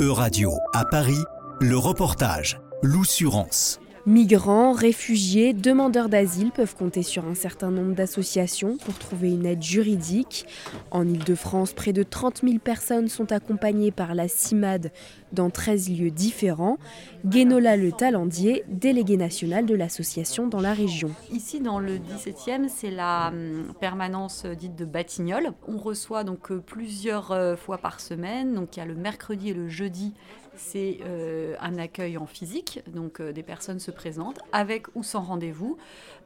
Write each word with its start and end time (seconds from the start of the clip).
E-Radio, 0.00 0.52
à 0.74 0.84
Paris, 0.84 1.24
le 1.60 1.76
reportage, 1.76 2.60
l'oussurance. 2.84 3.80
Migrants, 4.08 4.72
réfugiés, 4.72 5.52
demandeurs 5.52 6.08
d'asile 6.08 6.50
peuvent 6.50 6.74
compter 6.74 7.02
sur 7.02 7.26
un 7.26 7.34
certain 7.34 7.70
nombre 7.70 7.94
d'associations 7.94 8.78
pour 8.78 8.98
trouver 8.98 9.28
une 9.28 9.44
aide 9.44 9.62
juridique. 9.62 10.46
En 10.90 11.06
Ile-de-France, 11.06 11.74
près 11.74 11.92
de 11.92 12.02
30 12.02 12.40
000 12.42 12.58
personnes 12.58 13.08
sont 13.08 13.32
accompagnées 13.32 13.90
par 13.90 14.14
la 14.14 14.26
CIMAD 14.26 14.92
dans 15.32 15.50
13 15.50 15.90
lieux 15.90 16.10
différents. 16.10 16.78
Guénola 17.26 17.76
Le 17.76 17.92
Talendier, 17.92 18.64
délégué 18.68 19.16
national 19.16 19.66
de 19.66 19.74
l'association 19.74 20.46
dans 20.46 20.60
la 20.60 20.72
région. 20.72 21.10
Ici, 21.30 21.60
dans 21.60 21.78
le 21.78 21.98
17e, 21.98 22.68
c'est 22.68 22.90
la 22.90 23.28
hum, 23.28 23.74
permanence 23.80 24.46
dite 24.46 24.76
de 24.76 24.84
Batignolles. 24.84 25.52
On 25.66 25.76
reçoit 25.76 26.24
donc 26.24 26.50
euh, 26.50 26.62
plusieurs 26.64 27.32
euh, 27.32 27.56
fois 27.56 27.78
par 27.78 28.00
semaine. 28.00 28.54
Donc 28.54 28.76
il 28.76 28.80
y 28.80 28.82
a 28.82 28.86
le 28.86 28.94
mercredi 28.94 29.50
et 29.50 29.54
le 29.54 29.68
jeudi, 29.68 30.14
c'est 30.54 30.98
euh, 31.04 31.54
un 31.60 31.76
accueil 31.76 32.16
en 32.16 32.26
physique. 32.26 32.80
Donc 32.92 33.20
des 33.20 33.42
personnes 33.42 33.80
se 33.80 33.90
présente, 33.98 34.38
avec 34.52 34.86
ou 34.94 35.02
sans 35.02 35.22
rendez-vous, 35.22 35.76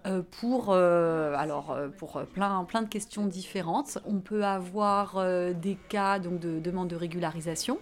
euh, 0.07 0.23
pour, 0.41 0.67
euh, 0.69 1.35
alors, 1.37 1.71
euh, 1.71 1.89
pour 1.89 2.21
plein, 2.27 2.65
plein 2.65 2.83
de 2.83 2.89
questions 2.89 3.27
différentes. 3.27 3.99
On 4.05 4.21
peut 4.21 4.45
avoir 4.45 5.25
des 5.55 5.79
cas 5.89 6.19
donc, 6.19 6.39
de 6.39 6.61
demande 6.61 6.89
de 6.89 6.97
régularisation 6.97 7.79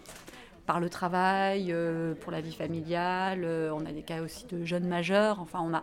par 0.66 0.79
le 0.79 0.89
travail, 0.89 1.75
pour 2.21 2.30
la 2.30 2.41
vie 2.41 2.55
familiale, 2.55 3.45
on 3.75 3.85
a 3.85 3.91
des 3.91 4.03
cas 4.03 4.23
aussi 4.23 4.47
de 4.47 4.65
jeunes 4.65 4.87
majeurs, 4.87 5.41
enfin 5.41 5.59
on 5.61 5.75
a 5.75 5.83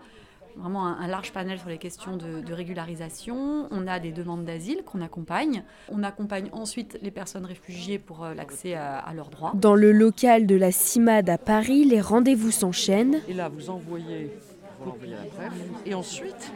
vraiment 0.58 0.88
un, 0.88 1.08
large 1.08 1.32
panel 1.32 1.60
sur 1.60 1.70
les 1.70 1.78
questions 1.78 2.18
de, 2.18 2.54
régularisation. 2.54 3.68
On 3.72 3.88
a 3.88 4.00
des 4.00 4.12
demandes 4.12 4.46
d'asile 4.46 4.84
qu'on 4.84 5.02
accompagne. 5.02 5.64
On 5.90 6.04
accompagne 6.04 6.50
ensuite 6.52 6.98
les 7.02 7.12
personnes 7.12 7.46
réfugiées 7.46 8.00
pour 8.00 8.24
euh, 8.24 8.34
l'accès 8.34 8.74
à, 8.74 9.12
leurs 9.16 9.30
droits. 9.30 9.52
Dans 9.56 9.76
le 9.76 9.92
local 9.92 10.46
de 10.46 10.56
la 10.56 10.72
CIMAD 10.72 11.30
à 11.30 11.38
Paris, 11.38 11.86
les 11.86 12.02
rendez-vous 12.02 12.52
s'enchaînent. 12.52 13.22
Et 13.28 13.34
là, 13.34 13.50
vous 13.50 13.70
envoyez, 13.70 14.32
vous 14.80 14.90
l'envoyez 14.90 15.14
à 15.14 15.18
la 15.18 15.52
Et 15.86 15.94
ensuite, 15.94 16.52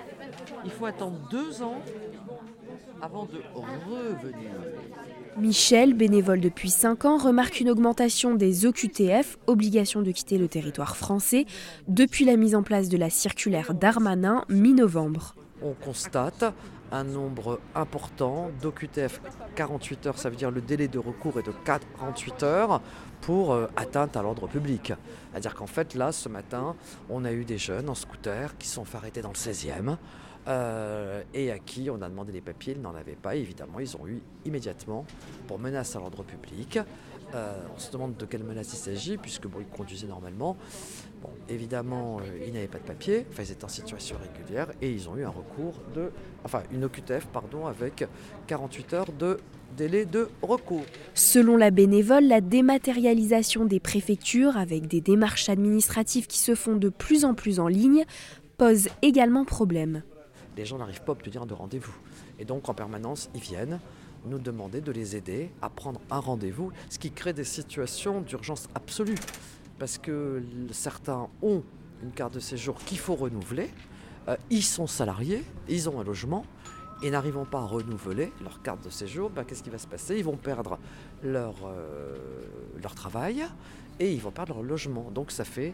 il 0.66 0.72
faut 0.72 0.86
attendre 0.86 1.18
deux 1.30 1.62
ans 1.62 1.82
avant 3.02 3.26
de 3.26 3.42
revenir. 3.56 4.52
Michel, 5.38 5.94
bénévole 5.94 6.40
depuis 6.40 6.70
5 6.70 7.06
ans, 7.06 7.18
remarque 7.18 7.60
une 7.60 7.70
augmentation 7.70 8.36
des 8.36 8.66
OQTF, 8.66 9.38
obligation 9.48 10.02
de 10.02 10.12
quitter 10.12 10.38
le 10.38 10.48
territoire 10.48 10.98
français, 10.98 11.46
depuis 11.88 12.26
la 12.26 12.38
mise 12.38 12.54
en 12.54 12.64
place 12.64 12.90
de 12.90 12.98
la 12.98 13.10
circulaire 13.10 13.74
Darmanin 13.74 14.44
mi-novembre. 14.50 15.36
On 15.64 15.74
constate 15.74 16.44
un 16.92 17.04
nombre 17.04 17.60
important 17.74 18.52
d'OQTF 18.62 19.22
48 19.56 20.08
heures, 20.08 20.18
ça 20.18 20.30
veut 20.30 20.36
dire 20.36 20.52
le 20.52 20.62
délai 20.62 20.88
de 20.88 21.00
recours 21.00 21.40
est 21.40 21.46
de 21.46 21.54
48 21.66 22.44
heures 22.44 22.82
pour 23.22 23.54
euh, 23.54 23.68
atteinte 23.76 24.18
à 24.18 24.22
l'ordre 24.22 24.48
public. 24.48 24.94
C'est-à-dire 25.32 25.56
qu'en 25.56 25.68
fait, 25.68 25.96
là, 25.96 26.12
ce 26.12 26.30
matin, 26.30 26.76
on 27.10 27.24
a 27.24 27.32
eu 27.32 27.46
des 27.46 27.58
jeunes 27.58 27.90
en 27.90 27.96
scooter 27.96 28.58
qui 28.58 28.68
sont 28.68 28.84
arrêter 28.96 29.22
dans 29.22 29.30
le 29.30 29.36
16e 29.36 29.98
euh, 30.48 31.22
et 31.34 31.52
à 31.52 31.60
qui 31.60 31.90
on 31.90 32.02
a 32.02 32.10
demandé 32.10 32.32
des 32.32 32.42
papiers, 32.42 32.74
ils 32.76 32.82
n'en 32.82 32.96
avaient 32.96 33.16
pas. 33.16 33.36
évidemment, 33.36 33.80
ils 33.80 33.96
ont 33.96 34.08
eu 34.08 34.22
immédiatement 34.46 35.06
pour 35.48 35.60
menace 35.60 35.96
à 35.96 36.00
l'ordre 36.00 36.24
public. 36.24 36.80
Euh, 37.34 37.54
on 37.74 37.80
se 37.80 37.92
demande 37.92 38.18
de 38.18 38.26
quelle 38.26 38.44
menace 38.44 38.74
il 38.74 38.78
s'agit, 38.78 39.18
puisque 39.18 39.46
ils 39.60 39.66
conduisaient 39.68 40.08
normalement. 40.08 40.58
Bon, 41.22 41.30
évidemment, 41.48 42.20
ils 42.46 42.52
n'avaient 42.52 42.68
pas 42.68 42.80
de 42.80 42.84
papier, 42.84 43.26
enfin, 43.32 43.44
ils 43.44 43.52
étaient 43.52 43.64
en 43.64 43.70
situation 43.70 44.18
régulière, 44.18 44.68
et 44.82 44.92
ils 44.92 45.08
ont 45.08 45.16
eu 45.16 45.24
un 45.24 45.30
recours 45.30 45.76
de. 45.96 46.12
Enfin, 46.44 46.64
une 46.72 46.84
OQTF, 46.84 47.28
pardon, 47.28 47.68
avec 47.68 48.06
48 48.48 48.94
heures 48.94 49.12
de 49.18 49.38
délai 49.76 50.06
de 50.06 50.30
recours. 50.42 50.86
Selon 51.14 51.58
la 51.58 51.72
bénévole, 51.72 52.28
la 52.28 52.42
dématérialisation 52.42 53.66
des 53.66 53.80
préfectures, 53.80 54.58
avec 54.58 54.88
des 54.88 55.02
démarches 55.02 55.50
administratives 55.50 56.28
qui 56.28 56.40
se 56.40 56.56
font 56.56 56.76
de 56.76 56.90
plus 56.90 57.26
en 57.26 57.34
plus 57.34 57.60
en 57.60 57.68
ligne, 57.68 58.06
pose 58.58 58.90
également 59.02 59.46
problème 59.46 60.04
les 60.58 60.66
gens 60.66 60.78
n'arrivent 60.78 61.02
pas 61.02 61.12
à 61.12 61.16
obtenir 61.16 61.46
de 61.46 61.54
rendez-vous. 61.54 61.96
Et 62.40 62.46
donc 62.46 62.70
en 62.70 62.74
permanence, 62.74 63.30
ils 63.36 63.42
viennent 63.42 63.80
nous 64.26 64.38
demander 64.38 64.82
de 64.82 64.92
les 64.92 65.16
aider 65.16 65.50
à 65.62 65.70
prendre 65.70 66.00
un 66.12 66.20
rendez-vous, 66.20 66.72
ce 66.90 67.00
qui 67.00 67.12
crée 67.12 67.34
des 67.34 67.44
situations 67.44 68.22
d'urgence 68.22 68.68
absolue. 68.76 69.18
Parce 69.80 69.98
que 69.98 70.44
certains 70.72 71.28
ont 71.42 71.64
une 72.04 72.12
carte 72.12 72.36
de 72.36 72.40
séjour 72.40 72.76
qu'il 72.84 73.00
faut 73.00 73.16
renouveler, 73.16 73.72
euh, 74.28 74.38
ils 74.52 74.64
sont 74.64 74.86
salariés, 74.86 75.44
ils 75.68 75.90
ont 75.90 76.00
un 76.00 76.04
logement, 76.04 76.46
et 77.04 77.10
n'arrivant 77.10 77.46
pas 77.46 77.60
à 77.60 77.66
renouveler 77.66 78.32
leur 78.44 78.62
carte 78.62 78.84
de 78.84 78.90
séjour, 78.90 79.30
ben, 79.30 79.44
qu'est-ce 79.44 79.64
qui 79.64 79.70
va 79.70 79.78
se 79.78 79.88
passer? 79.88 80.18
Ils 80.18 80.24
vont 80.24 80.38
perdre 80.38 80.78
leur, 81.24 81.56
euh, 81.66 82.18
leur 82.82 82.96
travail 82.96 83.46
et 84.00 84.12
ils 84.14 84.22
vont 84.22 84.32
perdre 84.32 84.54
leur 84.56 84.64
logement. 84.64 85.10
Donc 85.12 85.32
ça 85.32 85.44
fait 85.44 85.74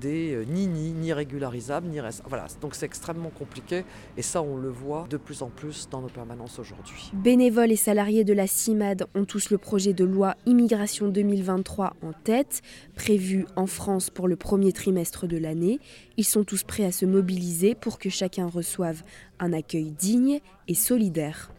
des 0.00 0.34
euh, 0.34 0.44
ni 0.44 0.66
ni, 0.66 0.92
ni 0.92 1.12
régularisables, 1.12 1.86
ni 1.88 2.00
reste. 2.00 2.22
Voilà, 2.26 2.46
donc 2.60 2.74
c'est 2.74 2.86
extrêmement 2.86 3.30
compliqué 3.30 3.84
et 4.16 4.22
ça 4.22 4.42
on 4.42 4.56
le 4.56 4.68
voit 4.68 5.06
de 5.10 5.16
plus 5.16 5.42
en 5.42 5.48
plus 5.48 5.88
dans 5.90 6.00
nos 6.00 6.08
permanences 6.08 6.58
aujourd'hui. 6.58 7.10
Bénévoles 7.14 7.72
et 7.72 7.76
salariés 7.76 8.24
de 8.24 8.32
la 8.32 8.46
CIMAD 8.46 9.06
ont 9.14 9.24
tous 9.24 9.50
le 9.50 9.58
projet 9.58 9.92
de 9.92 10.04
loi 10.04 10.34
Immigration 10.46 11.08
2023 11.08 11.96
en 12.02 12.12
tête, 12.12 12.62
prévu 12.94 13.46
en 13.56 13.66
France 13.66 14.10
pour 14.10 14.28
le 14.28 14.36
premier 14.36 14.72
trimestre 14.72 15.26
de 15.26 15.36
l'année. 15.36 15.80
Ils 16.16 16.24
sont 16.24 16.44
tous 16.44 16.62
prêts 16.62 16.84
à 16.84 16.92
se 16.92 17.06
mobiliser 17.06 17.74
pour 17.74 17.98
que 17.98 18.10
chacun 18.10 18.46
reçoive 18.46 19.02
un 19.40 19.52
accueil 19.52 19.90
digne 19.90 20.40
et 20.68 20.74
solidaire. 20.74 21.50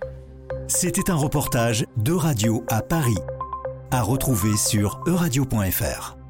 C'était 0.67 1.11
un 1.11 1.15
reportage 1.15 1.85
de 1.97 2.11
Radio 2.11 2.63
à 2.69 2.81
Paris, 2.81 3.17
à 3.91 4.01
retrouver 4.01 4.55
sur 4.57 5.01
euradio.fr. 5.05 6.24